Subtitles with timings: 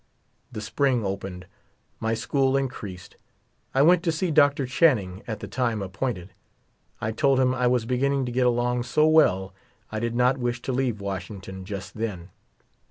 [0.51, 1.45] The spring opened;
[1.99, 3.17] my school increased.
[3.75, 4.65] I went to see Dr.
[4.65, 6.31] Channing at the time appointed.
[6.99, 9.53] I told him I was beginning to get along so well
[9.91, 12.29] I did not wish to leave Washington just then.